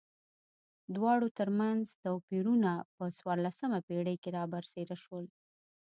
دواړو 0.95 1.27
ترمنځ 1.39 1.83
توپیرونه 2.05 2.71
په 2.95 3.03
څوارلسمه 3.17 3.79
پېړۍ 3.87 4.15
کې 4.23 4.29
را 4.37 4.43
برسېره 4.53 4.97
شول. 5.03 5.25